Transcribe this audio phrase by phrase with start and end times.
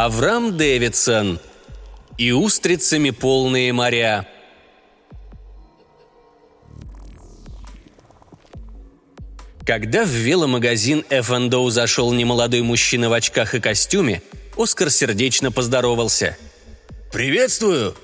[0.00, 1.40] Авраам Дэвидсон
[2.18, 4.28] и устрицами полные моря.
[9.66, 14.22] Когда в веломагазин F&O зашел немолодой мужчина в очках и костюме,
[14.56, 16.38] Оскар сердечно поздоровался.
[17.12, 17.96] «Приветствую!»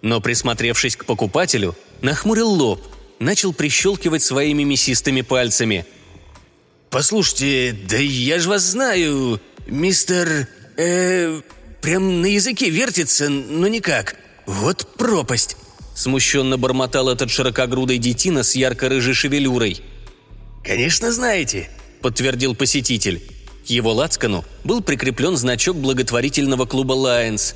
[0.00, 2.80] Но, присмотревшись к покупателю, нахмурил лоб,
[3.18, 5.84] начал прищелкивать своими мясистыми пальцами.
[6.88, 10.48] «Послушайте, да я ж вас знаю, мистер...
[10.76, 11.40] Э,
[11.80, 14.16] прям на языке вертится, но никак.
[14.46, 15.56] Вот пропасть!»
[15.94, 19.80] Смущенно бормотал этот широкогрудый детина с ярко-рыжей шевелюрой.
[20.64, 21.68] «Конечно знаете»,—
[22.00, 23.22] подтвердил посетитель.
[23.66, 27.54] К его лацкану был прикреплен значок благотворительного клуба «Лайонс».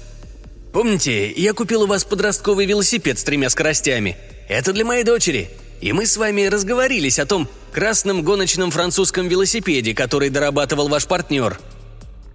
[0.73, 4.17] «Помните, я купил у вас подростковый велосипед с тремя скоростями?
[4.49, 5.49] Это для моей дочери.
[5.81, 11.59] И мы с вами разговорились о том красном гоночном французском велосипеде, который дорабатывал ваш партнер».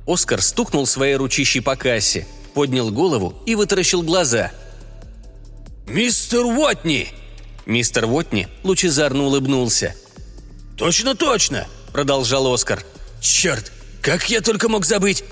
[0.07, 4.51] Оскар стукнул своей ручищей по кассе, поднял голову и вытаращил глаза.
[5.87, 7.09] «Мистер Уотни!»
[7.65, 9.95] Мистер Уотни лучезарно улыбнулся.
[10.77, 12.83] «Точно, точно!»– продолжал Оскар.
[13.21, 13.71] «Черт,
[14.01, 15.23] как я только мог забыть!»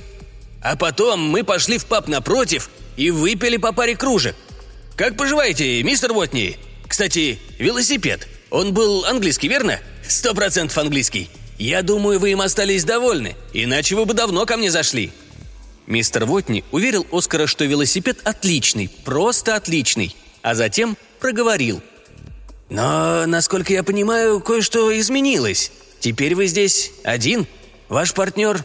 [0.62, 4.36] А потом мы пошли в паб напротив и выпили по паре кружек.
[4.96, 6.58] Как поживаете, мистер Уотни?
[6.88, 8.28] Кстати, велосипед.
[8.50, 9.80] Он был английский, верно?
[10.08, 11.30] Сто процентов английский.
[11.60, 15.12] Я думаю, вы им остались довольны, иначе вы бы давно ко мне зашли».
[15.86, 21.82] Мистер Вотни уверил Оскара, что велосипед отличный, просто отличный, а затем проговорил.
[22.70, 25.72] «Но, насколько я понимаю, кое-что изменилось.
[26.00, 27.46] Теперь вы здесь один?
[27.90, 28.64] Ваш партнер...»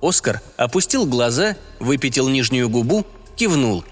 [0.00, 3.04] Оскар опустил глаза, выпятил нижнюю губу,
[3.36, 3.84] кивнул.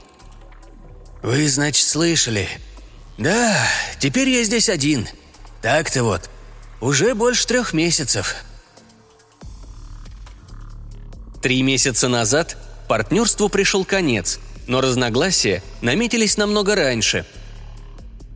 [1.23, 2.49] «Вы, значит, слышали?
[3.19, 3.57] Да,
[3.99, 5.09] теперь я здесь один.
[5.63, 6.31] Так-то вот.
[6.81, 8.37] Уже больше трех месяцев».
[11.43, 12.57] Три месяца назад
[12.89, 17.25] партнерству пришел конец, но разногласия наметились намного раньше.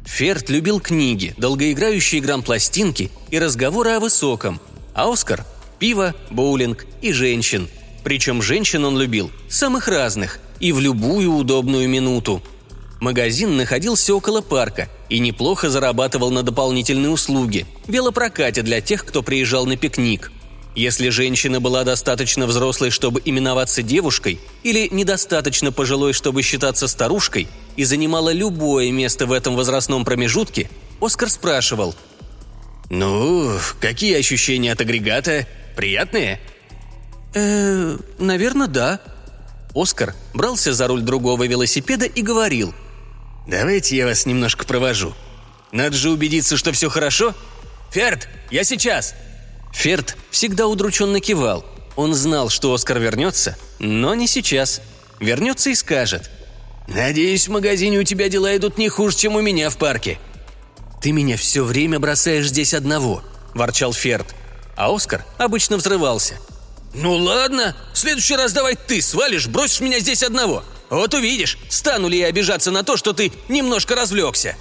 [0.05, 4.61] Ферд любил книги, долгоиграющие грампластинки и разговоры о высоком,
[4.95, 5.45] а Оскар–
[5.81, 7.69] пиво, боулинг и женщин.
[8.05, 12.43] Причем женщин он любил самых разных и в любую удобную минуту.
[13.00, 19.65] Магазин находился около парка и неплохо зарабатывал на дополнительные услуги– велопрокате для тех, кто приезжал
[19.65, 20.31] на пикник.
[20.77, 27.84] Если женщина была достаточно взрослой, чтобы именоваться девушкой, или недостаточно пожилой, чтобы считаться старушкой, и
[27.84, 31.94] занимала любое место в этом возрастном промежутке, Оскар спрашивал
[32.91, 35.47] «Ну, какие ощущения от агрегата?
[35.75, 36.39] Приятные?»
[37.34, 39.00] «Э, наверное, да».
[39.75, 42.75] Оскар брался за руль другого велосипеда и говорил–
[43.47, 45.15] «Давайте я вас немножко провожу.
[45.73, 47.34] Надо же убедиться, что все хорошо.
[47.91, 49.15] Ферд, я сейчас!»
[49.73, 51.65] Ферд всегда удрученно кивал.
[51.97, 54.81] Он знал, что Оскар вернется, но не сейчас.
[55.19, 56.31] Вернется и скажет.
[56.89, 60.19] «Надеюсь, в магазине у тебя дела идут не хуже, чем у меня в парке».
[61.01, 63.22] «Ты меня все время бросаешь здесь одного»,–
[63.55, 64.34] ворчал Ферд.
[64.77, 66.39] А Оскар обычно взрывался.
[66.95, 70.65] «Ну ладно, в следующий раз давай ты свалишь, бросишь меня здесь одного.
[70.91, 74.56] Вот увидишь, стану ли я обижаться на то, что ты немножко развлекся».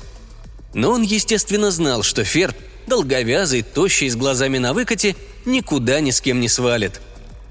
[0.75, 6.21] Но он, естественно, знал, что Ферд, долговязый, тощий, с глазами на выкате, никуда ни с
[6.21, 7.01] кем не свалит.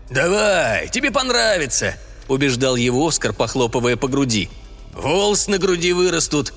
[0.08, 1.96] «Давай, тебе понравится»,–
[2.28, 4.48] убеждал его Оскар, похлопывая по груди.
[4.94, 6.54] «Волос на груди вырастут».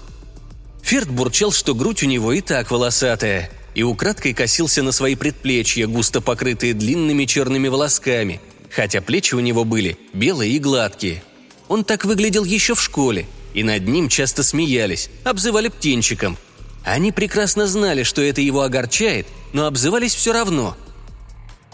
[0.84, 5.88] Ферд бурчал, что грудь у него и так волосатая, и украдкой косился на свои предплечья,
[5.88, 8.40] густо покрытые длинными черными волосками,
[8.70, 11.24] хотя плечи у него были белые и гладкие–
[11.72, 16.38] он так выглядел еще в школе, и над ним часто смеялись, обзывали птенчиком.
[16.84, 20.76] Они прекрасно знали, что это его огорчает, но обзывались все равно.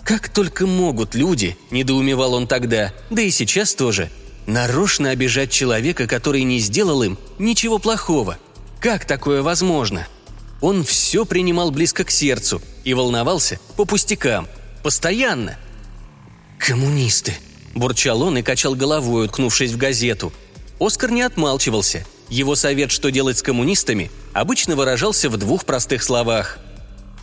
[0.04, 4.12] Как только могут люди, недоумевал он тогда, да и сейчас тоже,
[4.46, 8.38] нарочно обижать человека, который не сделал им ничего плохого.
[8.80, 10.08] Как такое возможно?
[10.62, 14.48] Он все принимал близко к сердцу и волновался по пустякам.
[14.84, 15.58] Постоянно.
[16.60, 17.34] «Коммунисты»,
[17.78, 20.34] Бурчал он и качал головой, уткнувшись в газету.
[20.80, 22.08] Оскар не отмалчивался.
[22.28, 26.58] Его совет, что делать с коммунистами, обычно выражался в двух простых словах.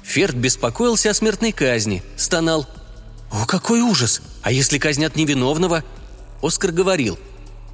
[0.05, 2.69] Ферд беспокоился о смертной казни, стонал.
[3.33, 4.23] «О, какой ужас!
[4.43, 5.83] А если казнят невиновного?»
[6.41, 7.19] Оскар говорил.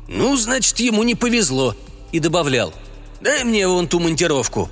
[0.08, 1.76] «Ну, значит, ему не повезло»,
[2.12, 2.72] и добавлял.
[3.20, 4.70] «Дай мне вон ту монтировку».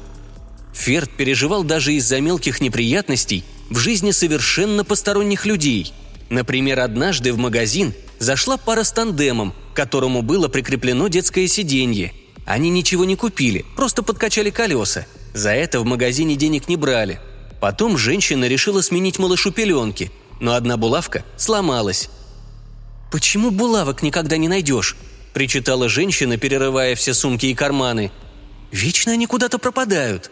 [0.73, 5.93] Ферд переживал даже из-за мелких неприятностей в жизни совершенно посторонних людей–
[6.31, 12.13] Например, однажды в магазин зашла пара с тандемом, к которому было прикреплено детское сиденье.
[12.45, 15.07] Они ничего не купили, просто подкачали колеса.
[15.35, 17.21] За это в магазине денег не брали.
[17.61, 20.11] Потом женщина решила сменить малышу пеленки,
[20.41, 22.09] но одна булавка сломалась.
[23.11, 24.97] «Почему булавок никогда не найдешь?»–
[25.33, 28.13] причитала женщина, перерывая все сумки и карманы.
[28.71, 30.31] «Вечно они куда-то пропадают».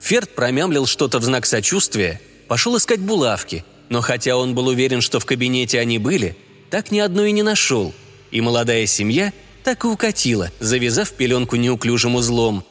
[0.00, 5.20] Ферд промямлил что-то в знак сочувствия, пошел искать булавки, но хотя он был уверен, что
[5.20, 6.36] в кабинете они были,
[6.70, 7.94] так ни одной и не нашел,
[8.30, 9.32] и молодая семья
[9.64, 12.64] так и укатила, завязав пеленку неуклюжим узлом.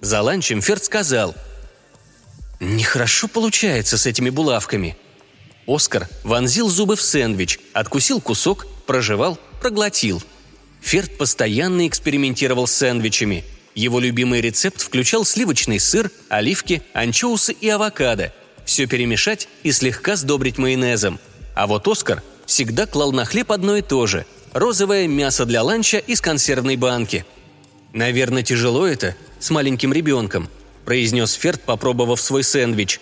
[0.00, 1.34] За ланчем Ферд сказал
[2.60, 4.96] «Нехорошо получается с этими булавками».
[5.66, 10.22] Оскар вонзил зубы в сэндвич, откусил кусок, прожевал, проглотил.
[10.80, 13.44] Ферд постоянно экспериментировал с сэндвичами–
[13.78, 18.34] его любимый рецепт включал сливочный сыр, оливки, анчоусы и авокадо.
[18.68, 21.18] Все перемешать и слегка сдобрить майонезом.
[21.54, 25.96] А вот Оскар всегда клал на хлеб одно и то же– розовое мясо для ланча
[25.96, 27.24] из консервной банки.
[27.94, 30.50] «Наверное, тяжело это с маленьким ребенком»,–
[30.84, 33.00] произнес Ферд, попробовав свой сэндвич.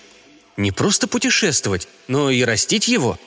[0.57, 3.19] «Не просто путешествовать, но и растить его».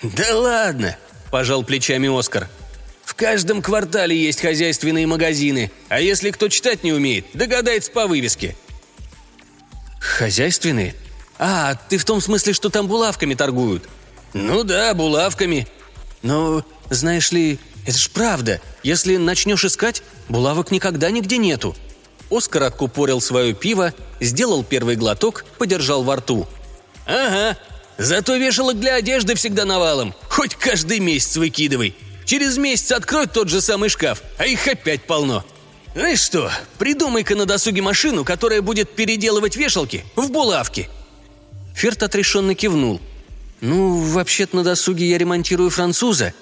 [0.00, 0.96] «Да ладно!»–
[1.32, 2.48] пожал плечами Оскар–
[3.04, 8.54] в каждом квартале есть хозяйственные магазины, а если кто читать не умеет, догадается по вывеске».
[9.98, 10.94] «Хозяйственные?
[11.42, 13.88] А, ты в том смысле, что там булавками торгуют?»
[14.34, 15.66] «Ну да, булавками».
[16.22, 18.60] «Но, знаешь ли, это ж правда.
[18.82, 21.74] Если начнешь искать, булавок никогда нигде нету».
[22.30, 26.46] Оскар откупорил свое пиво, сделал первый глоток, подержал во рту.
[27.06, 27.56] «Ага,
[27.96, 30.14] зато вешалок для одежды всегда навалом.
[30.28, 31.96] Хоть каждый месяц выкидывай.
[32.26, 35.42] Через месяц откроют тот же самый шкаф, а их опять полно.
[35.94, 40.90] Знаешь что, придумай-ка на досуге машину, которая будет переделывать вешалки в булавки».
[41.80, 43.00] Ферт отрешенно кивнул.
[43.62, 46.34] «Ну, вообще-то на досуге я ремонтирую француза».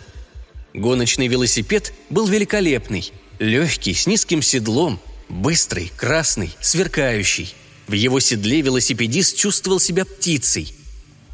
[0.75, 3.13] Гоночный велосипед был великолепный.
[3.39, 4.99] Легкий, с низким седлом,
[5.29, 7.55] быстрый, красный, сверкающий.
[7.87, 10.75] В его седле велосипедист чувствовал себя птицей.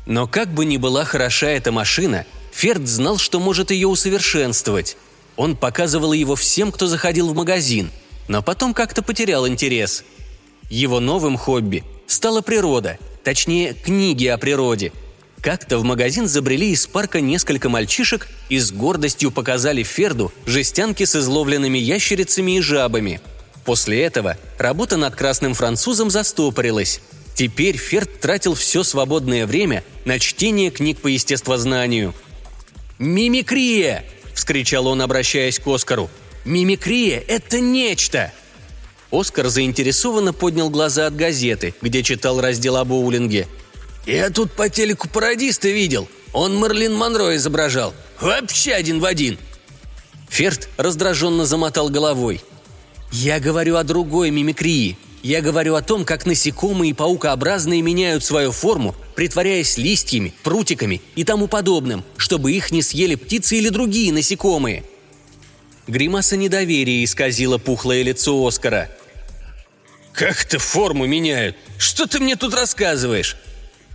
[0.04, 4.98] Но как бы ни была хороша эта машина, Ферд знал, что может ее усовершенствовать.
[5.36, 7.90] Он показывал его всем, кто заходил в магазин,
[8.28, 10.04] но потом как-то потерял интерес.
[10.68, 14.92] Его новым хобби стала природа, точнее, книги о природе.
[15.40, 21.16] Как-то в магазин забрели из парка несколько мальчишек и с гордостью показали Ферду жестянки с
[21.16, 23.20] изловленными ящерицами и жабами.
[23.64, 27.00] После этого работа над красным французом застопорилась.
[27.34, 32.14] Теперь Ферд тратил все свободное время на чтение книг по естествознанию–
[32.98, 34.04] «Мимикрия!»–
[34.34, 36.08] вскричал он, обращаясь к Оскару.
[36.44, 38.32] «Мимикрия– это нечто!»
[39.14, 43.46] Оскар заинтересованно поднял глаза от газеты, где читал раздел о боулинге.
[44.06, 46.08] «Я тут по телеку пародиста видел.
[46.32, 47.94] Он Мерлин Монро изображал.
[48.20, 49.38] Вообще один в один!»
[50.28, 52.40] Ферд раздраженно замотал головой.
[53.12, 54.98] «Я говорю о другой мимикрии.
[55.22, 61.22] Я говорю о том, как насекомые и паукообразные меняют свою форму, притворяясь листьями, прутиками и
[61.22, 64.82] тому подобным, чтобы их не съели птицы или другие насекомые.
[65.86, 68.90] Гримаса недоверия исказила пухлое лицо Оскара.
[70.14, 71.56] «Как-то форму меняют?
[71.76, 73.36] Что ты мне тут рассказываешь?»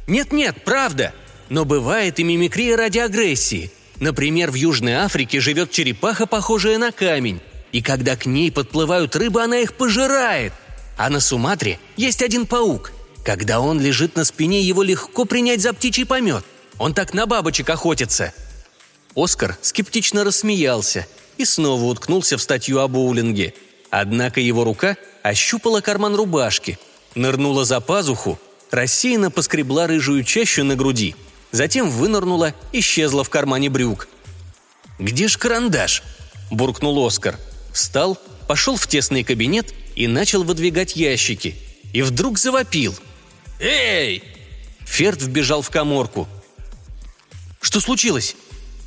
[0.06, 1.13] «Нет-нет, правда.
[1.50, 3.71] Но бывает и мимикрия ради агрессии.
[3.99, 7.42] Например, в Южной Африке живет черепаха, похожая на камень.
[7.71, 10.54] И когда к ней подплывают рыбы, она их пожирает–
[10.99, 12.92] а на Суматре есть один паук.
[13.23, 16.44] Когда он лежит на спине, его легко принять за птичий помет.
[16.78, 18.33] Он так на бабочек охотится».
[19.16, 21.07] Оскар скептично рассмеялся
[21.38, 23.54] и снова уткнулся в статью о боулинге.
[23.90, 26.78] Однако его рука ощупала карман рубашки,
[27.16, 28.40] нырнула за пазуху,
[28.71, 31.16] рассеянно поскребла рыжую чащу на груди,
[31.52, 34.07] затем вынырнула, исчезла в кармане брюк.
[34.99, 36.04] «Где ж карандаш?»–
[36.52, 37.40] буркнул Оскар.
[37.73, 41.56] Встал, пошел в тесный кабинет и начал выдвигать ящики.
[41.94, 42.95] И вдруг завопил.
[43.59, 44.23] «Эй!»
[44.85, 46.28] Ферд вбежал в коморку.
[47.61, 48.35] «Что случилось?»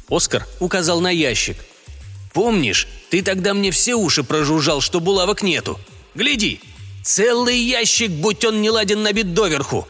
[0.08, 1.56] Оскар указал на ящик.
[2.32, 5.78] «Помнишь, ты тогда мне все уши прожужжал, что булавок нету?
[6.14, 6.60] Гляди!
[7.02, 9.88] Целый ящик, будь он не ладен, набит доверху!»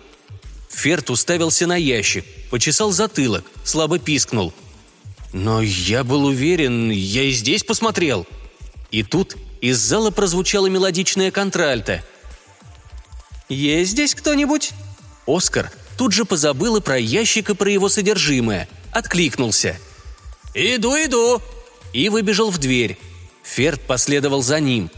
[0.71, 4.53] Ферд уставился на ящик, почесал затылок, слабо пискнул.
[5.33, 8.27] «Но я был уверен, я и здесь посмотрел».
[8.91, 12.03] И тут из зала прозвучала мелодичная контральта.
[13.49, 14.73] «Есть здесь кто-нибудь?»
[15.27, 18.69] Оскар тут же позабыл и про ящик и про его содержимое.
[18.93, 19.79] Откликнулся.
[20.55, 21.41] «Иду, иду!»
[21.93, 22.99] И выбежал в дверь.
[23.43, 24.91] Ферд последовал за ним.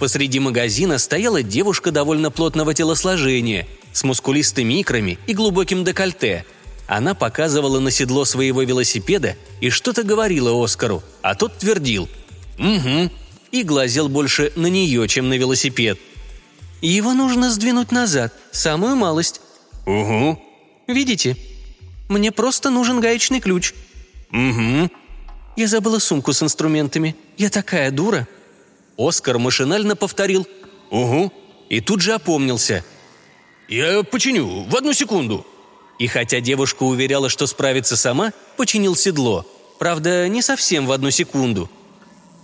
[0.00, 6.46] Посреди магазина стояла девушка довольно плотного телосложения, с мускулистыми икрами и глубоким декольте.
[6.86, 12.08] Она показывала на седло своего велосипеда и что-то говорила Оскару, а тот твердил
[12.58, 13.10] «Угу,
[13.52, 15.98] и глазел больше на нее, чем на велосипед.
[16.80, 19.42] «Его нужно сдвинуть назад, самую малость».
[19.84, 20.42] «Угу».
[20.88, 21.36] «Видите?
[22.08, 23.74] Мне просто нужен гаечный ключ».
[24.32, 24.90] «Угу».
[25.56, 27.14] я забыла сумку с инструментами.
[27.36, 28.26] Я такая дура».
[29.00, 30.46] Оскар машинально повторил
[30.90, 31.32] «Угу»
[31.70, 32.84] и тут же опомнился.
[33.66, 35.46] «Я починю, в одну секунду».
[35.98, 39.46] И хотя девушка уверяла, что справится сама, починил седло.
[39.78, 41.70] Правда, не совсем в одну секунду.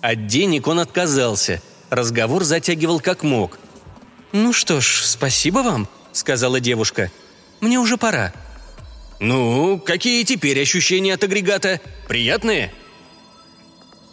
[0.00, 1.62] От денег он отказался.
[1.90, 3.58] Разговор затягивал как мог.
[4.32, 7.10] «Ну что ж, спасибо вам»,— сказала девушка.
[7.60, 8.32] «Мне уже пора».
[9.20, 11.80] «Ну, какие теперь ощущения от агрегата?
[12.08, 12.72] Приятные?»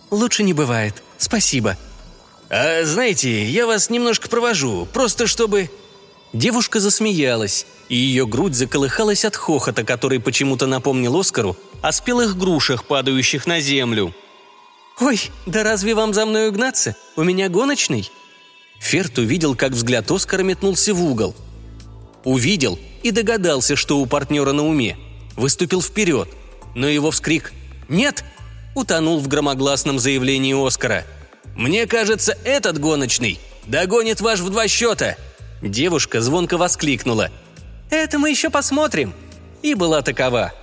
[0.10, 1.04] «Лучше не бывает.
[1.18, 1.78] Спасибо».
[2.56, 5.72] «А знаете, я вас немножко провожу, просто чтобы...»
[6.34, 12.86] Девушка засмеялась, и ее грудь заколыхалась от хохота, который почему-то напомнил Оскару о спелых грушах,
[12.86, 14.14] падающих на землю.
[15.00, 16.96] «Ой, да разве вам за мной угнаться?
[17.16, 18.12] У меня гоночный?»
[18.78, 21.34] Ферт увидел, как взгляд Оскара метнулся в угол.
[22.24, 24.96] Увидел и догадался, что у партнера на уме.
[25.36, 26.30] Выступил вперед,
[26.76, 27.52] но его вскрик
[27.90, 28.24] «Нет!»
[28.76, 31.04] утонул в громогласном заявлении Оскара.
[31.56, 35.16] «Мне кажется, этот гоночный догонит ваш в два счета!»
[35.62, 37.30] Девушка звонко воскликнула.
[37.90, 39.14] «Это мы еще посмотрим!»
[39.62, 40.54] И была такова.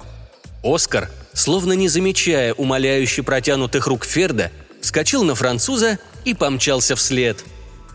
[0.62, 4.50] Оскар, словно не замечая умоляюще протянутых рук Ферда,
[4.82, 7.44] вскочил на француза и помчался вслед.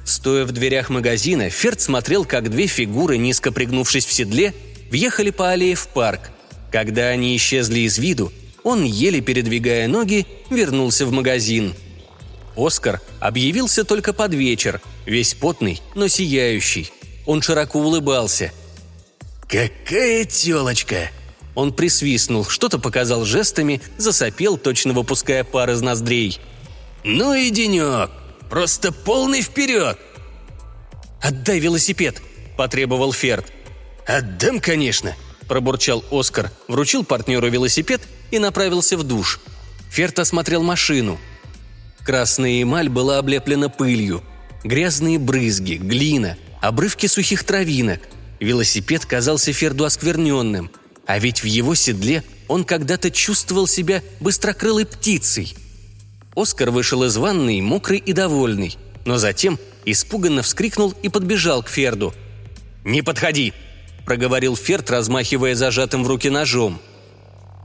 [0.03, 4.53] Стоя в дверях магазина, Ферд смотрел, как две фигуры, низко пригнувшись в седле,
[4.89, 6.31] въехали по аллее в парк.
[6.71, 8.31] Когда они исчезли из виду,
[8.63, 11.73] он, еле передвигая ноги, вернулся в магазин–
[12.55, 16.91] Оскар объявился только под вечер, весь потный, но сияющий.
[17.25, 18.51] Он широко улыбался.
[19.47, 21.09] «Какая телочка!»
[21.53, 26.39] Он присвистнул, что-то показал жестами, засопел, точно выпуская пар из ноздрей.
[27.03, 28.09] «Ну и денек!
[28.49, 29.97] Просто полный вперед!»
[31.21, 32.21] «Отдай велосипед!»–
[32.57, 33.45] потребовал Ферд.
[34.05, 35.15] «Отдам, конечно!»–
[35.47, 39.39] пробурчал Оскар, вручил партнеру велосипед и направился в душ.
[39.91, 41.17] Ферд осмотрел машину–
[42.05, 44.23] Красная эмаль была облеплена пылью.
[44.63, 47.99] Грязные брызги, глина, обрывки сухих травинок.
[48.39, 50.69] Велосипед казался Ферду оскверненным.
[51.07, 55.55] А ведь в его седле он когда-то чувствовал себя быстрокрылой птицей.
[56.35, 62.13] Оскар вышел из ванной, мокрый и довольный, но затем испуганно вскрикнул и подбежал к Ферду.
[62.83, 63.51] «Не подходи!»–
[64.05, 66.79] проговорил Ферд, размахивая зажатым в руки ножом.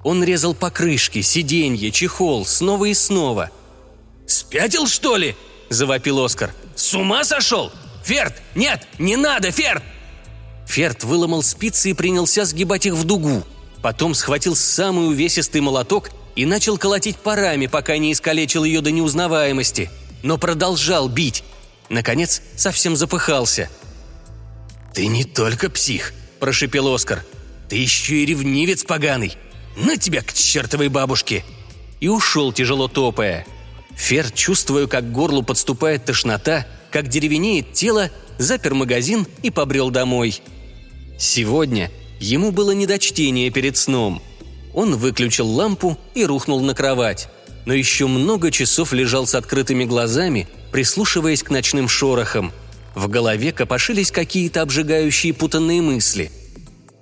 [0.02, 3.50] Он резал покрышки, сиденье, чехол снова и снова–
[4.30, 5.34] «Спятил, что ли?»–
[5.70, 6.54] завопил Оскар.
[6.76, 7.72] «С ума сошел?
[8.04, 8.34] Ферд!
[8.54, 9.82] Нет, не надо, Ферд!»
[10.68, 13.42] Ферд выломал спицы и принялся сгибать их в дугу.
[13.82, 19.90] Потом схватил самый увесистый молоток и начал колотить парами, пока не искалечил ее до неузнаваемости.
[20.22, 21.42] Но продолжал бить.
[21.88, 23.68] Наконец, совсем запыхался.
[24.94, 27.24] «Ты не только псих»,– прошипел Оскар.
[27.68, 29.36] «Ты еще и ревнивец поганый.
[29.76, 31.44] На тебя к чертовой бабушке!»
[31.98, 33.44] И ушел, тяжело топая–
[33.96, 40.40] Фер, чувствуя, как горлу подступает тошнота, как деревенеет тело, запер магазин и побрел домой.
[41.18, 44.22] Сегодня ему было не до чтения перед сном.
[44.74, 47.28] Он выключил лампу и рухнул на кровать,
[47.66, 52.52] но еще много часов лежал с открытыми глазами, прислушиваясь к ночным шорохам.
[52.94, 56.30] В голове копошились какие-то обжигающие путанные мысли.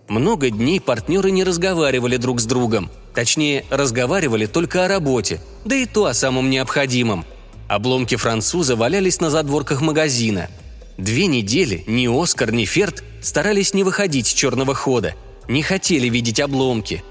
[0.08, 5.86] Много дней партнеры не разговаривали друг с другом– Точнее, разговаривали только о работе, да и
[5.86, 7.26] то о самом необходимом.
[7.66, 10.48] Обломки француза валялись на задворках магазина.
[10.98, 15.16] Две недели ни Оскар, ни Ферд старались не выходить с черного хода,
[15.48, 17.02] не хотели видеть обломки.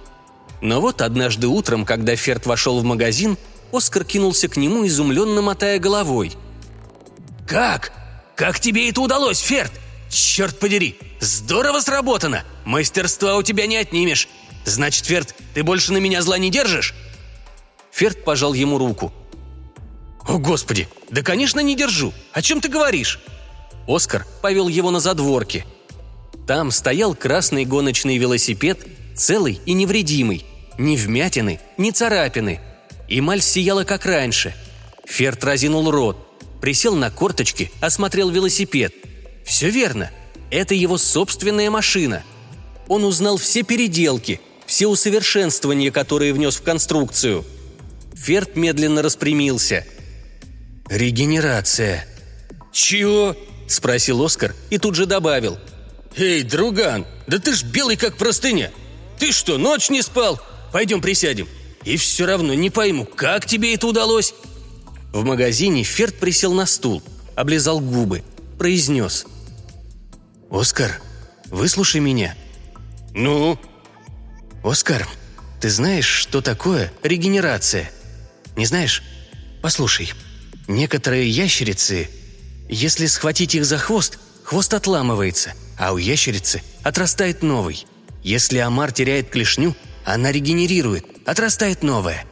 [0.62, 3.38] Но вот однажды утром, когда Ферд вошел в магазин,
[3.74, 6.32] Оскар кинулся к нему, изумленно мотая головой.
[7.46, 7.92] «Как?
[8.38, 9.74] Как тебе это удалось, Ферд?
[10.10, 10.98] Черт подери!
[11.20, 12.46] Здорово сработано!
[12.64, 14.30] Мастерства у тебя не отнимешь!
[14.68, 16.94] «Значит, Ферд, ты больше на меня зла не держишь?»
[17.90, 19.14] Ферд пожал ему руку.
[20.28, 20.90] «О, Господи!
[21.10, 22.14] Да, конечно, не держу!
[22.34, 23.22] О чем ты говоришь?»
[23.88, 25.66] Оскар повел его на задворки.
[26.46, 30.46] Там стоял красный гоночный велосипед, целый и невредимый.
[30.78, 32.60] Ни вмятины, ни царапины.
[33.08, 34.54] Эмаль сияла, как раньше.
[35.06, 36.18] Ферд разинул рот,
[36.60, 38.94] присел на корточки, осмотрел велосипед.
[39.46, 40.12] Все верно.
[40.52, 42.22] Это его собственная машина.
[42.90, 47.44] Он узнал все переделки, все усовершенствования, которые внес в конструкцию.
[48.14, 49.86] Ферд медленно распрямился.
[50.90, 52.06] «Регенерация».
[52.72, 53.36] «Чего?»–
[53.68, 55.58] спросил Оскар и тут же добавил.
[56.16, 58.72] «Эй, друган, да ты ж белый как простыня!
[59.18, 60.40] Ты что, ночь не спал?
[60.72, 61.48] Пойдем присядем.
[61.84, 64.34] И все равно не пойму, как тебе это удалось?»
[65.14, 67.02] В магазине Ферд присел на стул,
[67.36, 68.24] облизал губы,
[68.60, 69.26] произнес.
[70.52, 71.02] «Оскар,
[71.46, 72.36] выслушай меня».
[73.14, 73.58] «Ну?»
[74.68, 75.08] «Оскар,
[75.62, 77.90] ты знаешь, что такое регенерация?»
[78.58, 79.02] Не знаешь?
[79.62, 80.12] Послушай,
[80.68, 82.10] некоторые ящерицы,
[82.68, 87.86] если схватить их за хвост, хвост отламывается, а у ящерицы отрастает новый.
[88.24, 92.26] Если омар теряет клешню, она регенерирует, отрастает новая.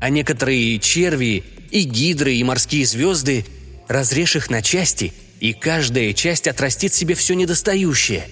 [0.00, 3.46] А некоторые черви и гидры, и морские звезды,
[3.86, 8.28] разрежь их на части, и каждая часть отрастит себе все недостающее.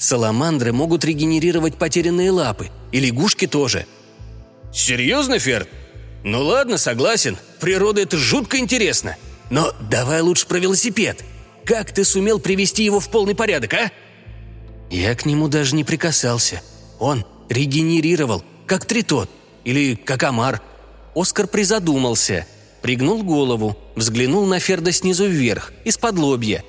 [0.00, 3.84] Саламандры могут регенерировать потерянные лапы, и лягушки тоже.
[4.72, 5.68] «Серьезно, Ферд?
[6.24, 7.36] Ну ладно, согласен.
[7.60, 9.16] Природа– это жутко интересно.
[9.50, 11.22] Но давай лучше про велосипед.
[11.66, 13.90] Как ты сумел привести его в полный порядок, а?»
[14.90, 16.62] Я к нему даже не прикасался.
[16.98, 19.28] Он регенерировал, как тритот
[19.64, 20.62] или как омар.
[21.14, 22.46] Оскар призадумался,
[22.80, 26.64] пригнул голову, взглянул на Ферда снизу вверх, из-под лобья.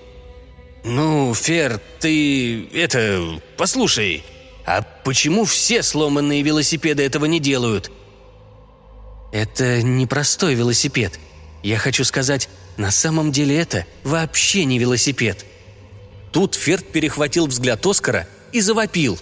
[0.84, 2.68] «Ну, Ферд, ты...
[2.74, 3.40] это...
[3.58, 4.24] послушай,
[4.66, 7.92] а почему все сломанные велосипеды этого не делают?»
[9.32, 11.20] «Это непростой велосипед.
[11.64, 15.46] Я хочу сказать, на самом деле это вообще не велосипед».
[16.32, 19.20] Тут Ферд перехватил взгляд Оскара и завопил.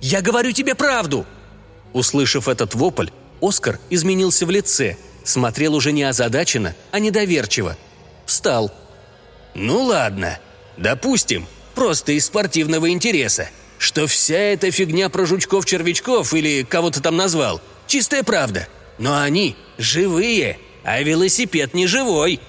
[0.00, 1.26] «Я говорю тебе правду!»
[1.92, 3.08] Услышав этот вопль,
[3.40, 7.76] Оскар изменился в лице, смотрел уже не озадаченно, а недоверчиво.
[8.24, 8.72] Встал.
[9.54, 10.38] «Ну ладно,
[10.76, 13.48] допустим, просто из спортивного интереса,
[13.78, 17.60] что вся эта фигня про жучков-червячков или кого-то там назвал–
[17.92, 18.68] чистая правда.
[18.98, 22.40] Но они живые, а велосипед не живой».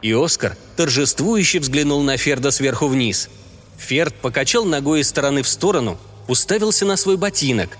[0.00, 3.28] И Оскар торжествующе взглянул на Ферда сверху вниз.
[3.78, 7.78] Ферд покачал ногой из стороны в сторону, уставился на свой ботинок.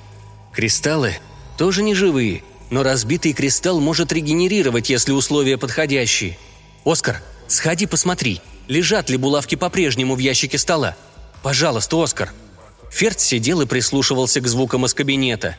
[0.52, 1.16] Кристаллы
[1.58, 6.38] тоже не живые, но разбитый кристалл может регенерировать, если условия подходящие.
[6.85, 10.96] «Оскар, сходи посмотри, лежат ли булавки по-прежнему в ящике стола.
[11.42, 12.33] Пожалуйста, Оскар».
[12.90, 15.57] Ферд сидел и прислушивался к звукам из кабинета.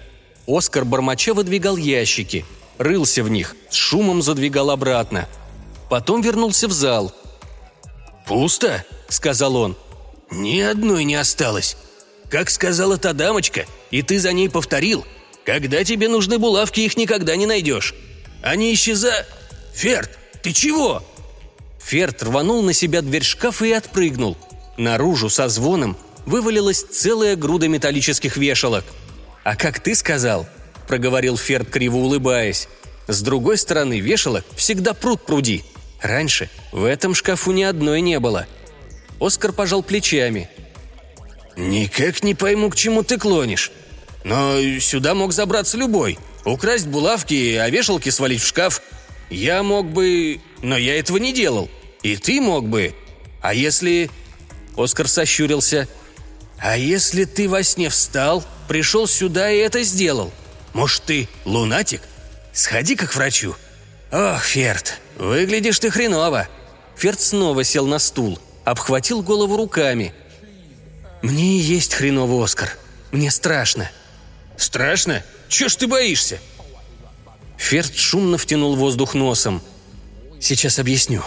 [0.47, 2.45] Оскар бормоча выдвигал ящики,
[2.77, 5.27] рылся в них, с шумом задвигал обратно.
[5.89, 7.13] Потом вернулся в зал.
[8.27, 9.75] «Пусто»,— сказал он.
[10.31, 11.75] «Ни одной не осталось.
[12.29, 15.05] Как сказала та дамочка, и ты за ней повторил,
[15.45, 17.93] когда тебе нужны булавки, их никогда не найдешь.
[18.41, 19.25] Они исчеза...
[19.73, 20.11] Ферд,
[20.41, 21.03] ты чего?»
[21.85, 24.37] Ферд рванул на себя дверь шкафа и отпрыгнул.
[24.77, 28.85] Наружу со звоном вывалилась целая груда металлических вешалок.
[29.43, 30.47] «А как ты сказал?»–
[30.87, 32.67] проговорил Ферд, криво улыбаясь.
[33.07, 35.63] «С другой стороны вешалок всегда пруд пруди.
[36.01, 38.47] Раньше в этом шкафу ни одной не было».
[39.19, 40.49] Оскар пожал плечами–
[41.55, 43.71] «Никак не пойму, к чему ты клонишь.
[44.23, 46.17] Но сюда мог забраться любой.
[46.45, 48.81] Украсть булавки, а вешалки свалить в шкаф.
[49.29, 50.41] Я мог бы...
[50.63, 51.69] Но я этого не делал.
[52.01, 52.95] И ты мог бы.
[53.41, 54.09] А если...»
[54.75, 55.87] Оскар сощурился.
[56.57, 60.31] «А если ты во сне встал, пришел сюда и это сделал?
[60.73, 62.01] Может, ты лунатик?
[62.51, 63.55] Сходи как к врачу».
[64.11, 66.47] «Ох, Ферд, выглядишь ты хреново».
[66.95, 70.11] Ферд снова сел на стул, обхватил голову руками–
[71.23, 72.77] «Мне и есть хреновый Оскар.
[73.11, 73.89] Мне страшно».
[74.57, 75.23] «Страшно?
[75.47, 76.37] Чего ж ты боишься?»
[77.57, 79.63] Ферд шумно втянул воздух носом.
[80.43, 81.23] «Сейчас объясню.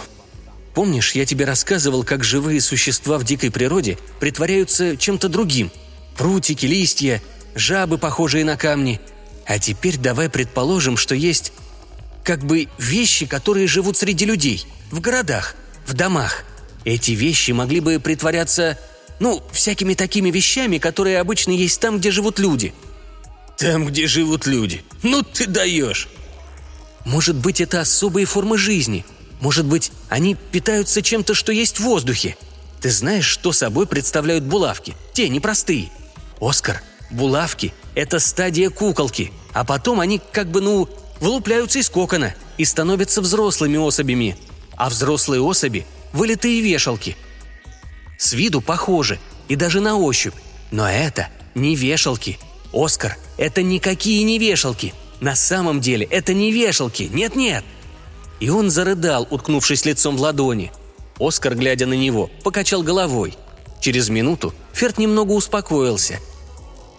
[0.75, 5.71] Помнишь, я тебе рассказывал, как живые существа в дикой природе притворяются чем-то другим?
[6.15, 7.19] Прутики, листья,
[7.55, 9.01] жабы, похожие на камни.
[9.47, 11.51] А теперь давай предположим, что есть
[12.23, 15.55] как бы вещи, которые живут среди людей, в городах,
[15.87, 16.43] в домах.
[16.85, 18.77] Эти вещи могли бы притворяться
[19.19, 22.71] ну, всякими такими вещами, которые обычно есть там, где живут люди».
[23.57, 24.83] «Там, где живут люди?
[25.01, 26.07] Ну ты даешь!»
[27.07, 29.05] «Может быть, это особые формы жизни.
[29.39, 32.35] Может быть, они питаются чем-то, что есть в воздухе.
[32.81, 34.95] Ты знаешь, что собой представляют булавки?
[35.13, 35.89] Те непростые.
[36.41, 40.89] Оскар, булавки– это стадия куколки, а потом они как бы, ну,
[41.19, 44.37] вылупляются из кокона и становятся взрослыми особями.
[44.75, 47.15] А взрослые особи– вылитые вешалки–
[48.17, 50.33] с виду похожи, и даже на ощупь.
[50.71, 52.39] Но это не вешалки.
[52.73, 54.93] Оскар, это никакие не вешалки.
[55.19, 57.63] На самом деле это не вешалки, нет-нет.
[58.39, 60.71] И он зарыдал, уткнувшись лицом в ладони.
[61.19, 63.33] Оскар, глядя на него, покачал головой.
[63.81, 66.19] Через минуту Ферд немного успокоился.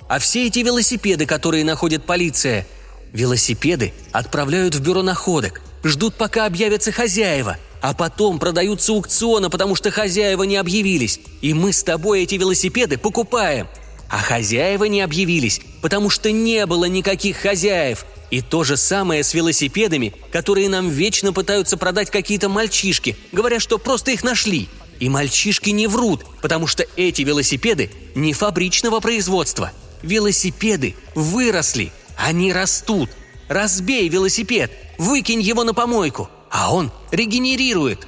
[0.09, 2.67] А все эти велосипеды, которые находит полиция,
[3.13, 9.91] велосипеды отправляют в бюро находок, ждут, пока объявятся хозяева– а потом продаются аукциона, потому что
[9.91, 13.69] хозяева не объявились, и мы с тобой эти велосипеды покупаем.
[14.09, 18.07] А хозяева не объявились, потому что не было никаких хозяев.
[18.31, 23.79] И то же самое с велосипедами, которые нам вечно пытаются продать какие-то мальчишки, говоря, что
[23.79, 24.69] просто их нашли.
[25.01, 29.73] И мальчишки не врут, потому что эти велосипеды не фабричного производства.
[30.03, 33.11] Велосипеды выросли, они растут.
[33.49, 38.07] Разбей велосипед, Выкинь его на помойку, а он регенерирует!»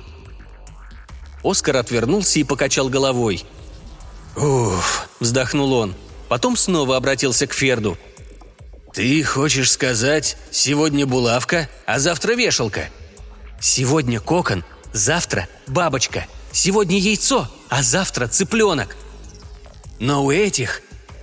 [1.42, 3.44] Оскар отвернулся и покачал головой.
[4.36, 5.94] «Уф!»– вздохнул он.
[6.28, 7.98] Потом снова обратился к Ферду.
[8.92, 12.88] «Ты хочешь сказать, сегодня булавка, а завтра вешалка?»
[13.60, 16.26] «Сегодня кокон, завтра бабочка.
[16.52, 18.96] Сегодня яйцо, а завтра цыпленок».
[19.98, 20.82] «Но у этих...»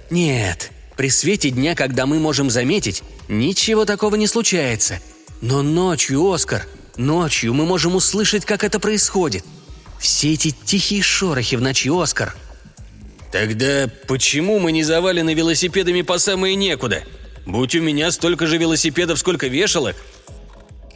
[0.09, 4.99] «Нет, при свете дня, когда мы можем заметить, ничего такого не случается.
[5.41, 9.43] Но ночью, Оскар, ночью мы можем услышать, как это происходит.
[9.99, 12.35] Все эти тихие шорохи в ночи, Оскар».
[13.31, 17.03] «Тогда почему мы не завалены велосипедами по самые некуда?
[17.45, 19.95] Будь у меня столько же велосипедов, сколько вешалок».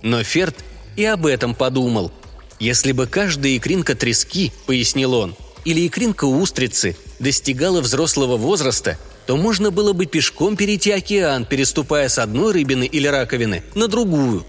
[0.01, 0.55] Но Ферд
[0.95, 2.11] и об этом подумал.
[2.59, 9.71] Если бы каждая икринка трески, пояснил он, или икринка устрицы достигала взрослого возраста, то можно
[9.71, 14.45] было бы пешком перейти океан, переступая с одной рыбины или раковины на другую.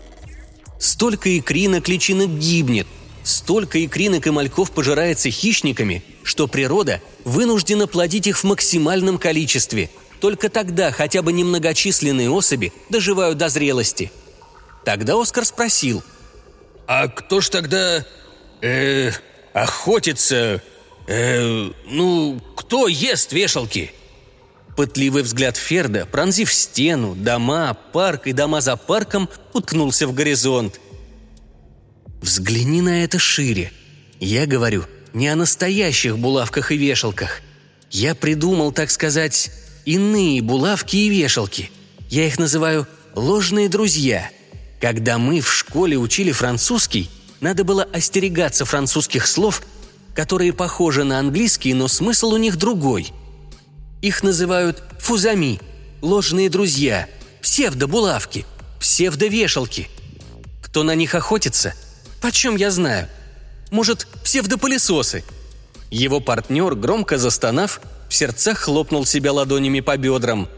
[0.78, 2.86] Столько икринок личинок гибнет,
[3.22, 9.90] столько икринок и мальков пожирается хищниками, что природа вынуждена плодить их в максимальном количестве.
[10.20, 14.12] Только тогда хотя бы немногочисленные особи доживают до зрелости.
[14.84, 16.02] Тогда Оскар спросил.
[16.86, 18.04] «А кто ж тогда...
[18.60, 19.10] э...
[19.52, 20.62] охотится...
[21.06, 21.70] э...
[21.86, 23.92] ну, кто ест вешалки?»
[24.76, 30.80] Пытливый взгляд Ферда, пронзив стену, дома, парк и дома за парком, уткнулся в горизонт.
[32.22, 33.72] «Взгляни на это шире.
[34.18, 37.40] Я говорю не о настоящих булавках и вешалках.
[37.90, 39.50] Я придумал, так сказать,
[39.84, 41.70] иные булавки и вешалки.
[42.08, 44.30] Я их называю «ложные друзья».
[44.80, 47.08] Когда мы в школе учили французский,
[47.40, 49.62] надо было остерегаться французских слов,
[50.14, 53.12] которые похожи на английский, но смысл у них другой.
[54.00, 55.60] Их называют фузами,
[56.00, 57.08] ложные друзья,
[57.40, 58.44] псевдобулавки,
[58.80, 59.88] псевдовешалки.
[60.62, 61.74] Кто на них охотится?
[62.20, 63.08] Почем я знаю–
[63.72, 65.24] может, псевдопылесосы?»
[65.90, 70.48] Его партнер, громко застонав, в сердцах хлопнул себя ладонями по бедрам.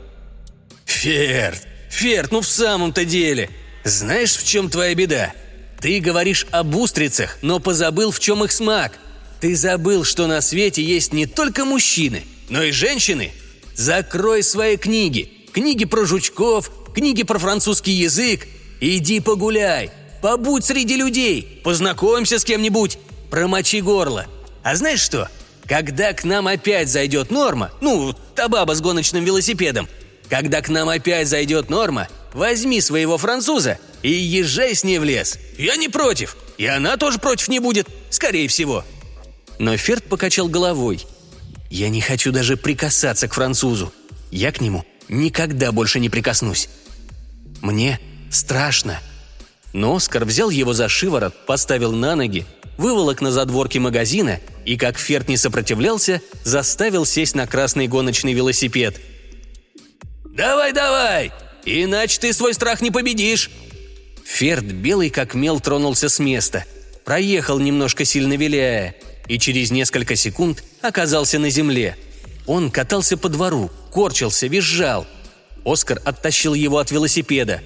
[0.84, 1.66] «Ферд!
[1.90, 3.50] Ферд, ну в самом-то деле!
[3.84, 5.32] Знаешь, в чем твоя беда?
[5.80, 8.98] Ты говоришь об устрицах, но позабыл, в чем их смак.
[9.40, 13.32] Ты забыл, что на свете есть не только мужчины, но и женщины.
[13.74, 15.30] Закрой свои книги.
[15.52, 18.46] Книги про жучков, книги про французский язык.
[18.80, 19.90] Иди погуляй,
[20.24, 22.96] побудь среди людей, познакомься с кем-нибудь,
[23.28, 24.24] промочи горло.
[24.62, 25.28] А знаешь что?
[25.66, 29.86] Когда к нам опять зайдет Норма, ну, та баба с гоночным велосипедом,
[30.30, 35.38] когда к нам опять зайдет Норма, возьми своего француза и езжай с ней в лес.
[35.58, 36.38] Я не против.
[36.56, 38.82] И она тоже против не будет, скорее всего».
[39.58, 41.04] Но Ферд покачал головой.
[41.68, 43.92] «Я не хочу даже прикасаться к французу.
[44.30, 46.70] Я к нему никогда больше не прикоснусь.
[47.60, 48.98] Мне страшно».
[49.74, 52.46] Но Оскар взял его за шиворот, поставил на ноги
[52.78, 59.00] выволок на задворке магазина и, как Ферд не сопротивлялся, заставил сесть на красный гоночный велосипед.
[60.24, 61.32] «Давай, давай!
[61.64, 63.50] Иначе ты свой страх не победишь!»
[64.24, 66.64] Ферд, белый как мел, тронулся с места.
[67.04, 68.94] Проехал немножко сильно виляя,
[69.26, 71.96] и через несколько секунд оказался на земле.
[72.46, 75.06] Он катался по двору, корчился, визжал.
[75.64, 77.60] Оскар оттащил его от велосипеда.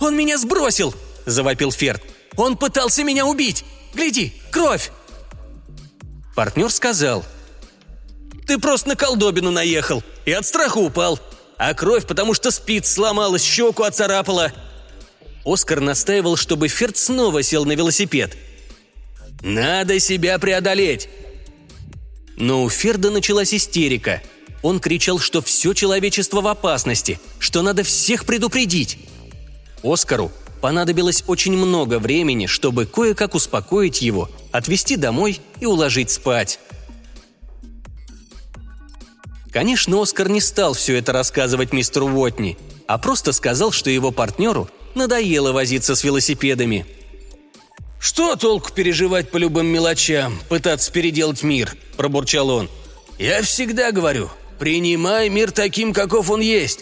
[0.00, 0.94] «Он меня сбросил!»–
[1.26, 2.02] завопил Ферд.
[2.36, 3.64] «Он пытался меня убить!
[3.94, 4.90] Гляди, кровь!»
[6.34, 7.24] Партнер сказал.
[8.46, 11.18] «Ты просто на колдобину наехал и от страха упал.
[11.56, 14.52] А кровь, потому что спиц сломалась, щеку оцарапала».
[15.44, 18.36] Оскар настаивал, чтобы Ферд снова сел на велосипед.
[19.42, 21.08] «Надо себя преодолеть!»
[22.36, 24.22] Но у Ферда началась истерика.
[24.62, 28.98] Он кричал, что все человечество в опасности, что надо всех предупредить.
[29.84, 36.58] Оскару понадобилось очень много времени, чтобы кое-как успокоить его, отвезти домой и уложить спать.
[39.52, 42.56] Конечно, Оскар не стал все это рассказывать мистеру Уотни,
[42.88, 46.86] а просто сказал, что его партнеру надоело возиться с велосипедами.
[48.00, 52.68] «Что толку переживать по любым мелочам, пытаться переделать мир?»– пробурчал он.
[53.18, 56.80] «Я всегда говорю, принимай мир таким, каков он есть.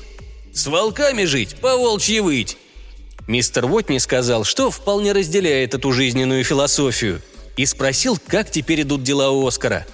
[0.53, 2.57] С волками жить, по волчьи выть.
[3.27, 7.23] Мистер Уотни сказал, что вполне разделяет эту жизненную философию,
[7.57, 9.87] и спросил, как теперь идут дела у Оскара.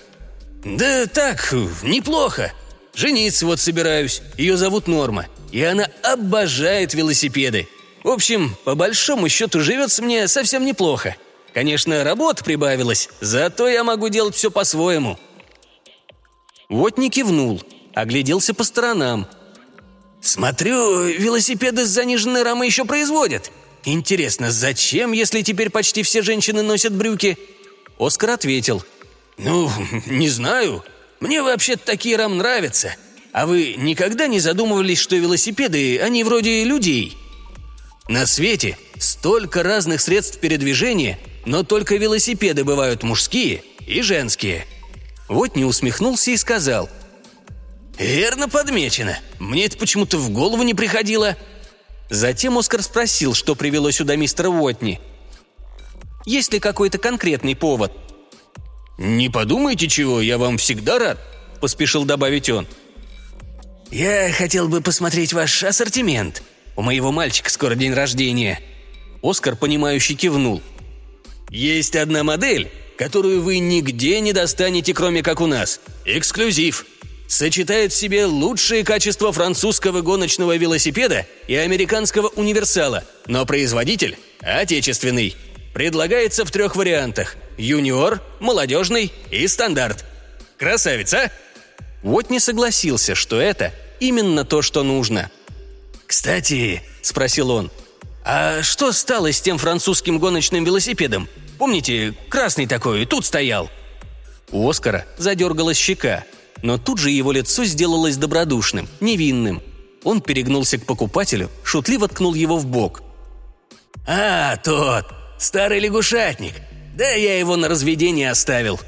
[0.64, 2.52] «Да так, неплохо.
[2.94, 4.22] Жениться вот собираюсь.
[4.36, 7.68] Ее зовут Норма, и она обожает велосипеды.
[8.02, 11.16] В общем, по большому счету живется мне совсем неплохо.
[11.52, 15.18] Конечно, работа прибавилась, зато я могу делать все по-своему».
[16.68, 17.62] Уотни кивнул,
[17.94, 19.26] огляделся по сторонам–
[20.28, 23.50] «Смотрю, велосипеды с заниженной рамой еще производят.
[23.84, 27.38] Интересно, зачем, если теперь почти все женщины носят брюки?»
[27.98, 28.84] Оскар ответил.
[29.38, 29.70] «Ну,
[30.06, 30.84] не знаю.
[31.20, 32.94] Мне вообще такие рам нравятся.
[33.32, 37.16] А вы никогда не задумывались, что велосипеды, они вроде людей?»
[38.06, 44.66] На свете столько разных средств передвижения, но только велосипеды бывают мужские и женские.
[45.26, 46.90] Вот не усмехнулся и сказал.
[47.98, 49.18] «Верно подмечено.
[49.40, 51.36] Мне это почему-то в голову не приходило».
[52.08, 55.00] Затем Оскар спросил, что привело сюда мистера Уотни.
[56.24, 57.92] «Есть ли какой-то конкретный повод?»
[58.98, 61.18] «Не подумайте чего, я вам всегда рад»,–
[61.60, 62.66] поспешил добавить он.
[63.90, 66.42] «Я хотел бы посмотреть ваш ассортимент.
[66.76, 68.60] У моего мальчика скоро день рождения».
[69.22, 70.62] Оскар, понимающе кивнул.
[71.50, 75.80] «Есть одна модель, которую вы нигде не достанете, кроме как у нас.
[76.04, 76.86] Эксклюзив
[77.28, 85.36] сочетает в себе лучшие качества французского гоночного велосипеда и американского универсала, но производитель отечественный.
[85.74, 90.04] Предлагается в трех вариантах– юниор, молодежный и стандарт.
[90.56, 91.30] Красавица!
[92.02, 95.30] Вот не согласился, что это именно то, что нужно.
[96.06, 97.70] «Кстати»,– спросил он,–
[98.24, 101.28] «а что стало с тем французским гоночным велосипедом?
[101.58, 103.70] Помните, красный такой, тут стоял?»
[104.50, 106.24] У Оскара задергалась щека–
[106.62, 109.62] но тут же его лицо сделалось добродушным, невинным.
[110.04, 113.02] Он перегнулся к покупателю, шутливо ткнул его в бок.
[114.06, 115.06] «А, тот!
[115.38, 116.54] Старый лягушатник!
[116.96, 118.80] Да я его на разведение оставил!»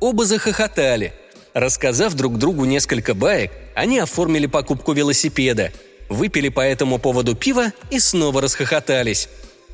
[0.00, 1.14] Оба захохотали.
[1.54, 5.72] Рассказав друг другу несколько баек, они оформили покупку велосипеда,
[6.08, 9.28] выпили по этому поводу пива и снова расхохотались.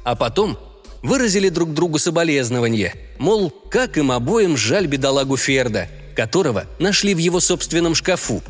[0.05, 0.59] А потом
[1.03, 7.41] выразили друг другу соболезнования, мол, как им обоим жаль бедолагу Ферда– которого нашли в его
[7.41, 8.43] собственном шкафу.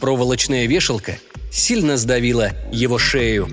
[0.00, 1.18] Проволочная вешалка
[1.52, 3.48] сильно сдавила его шею.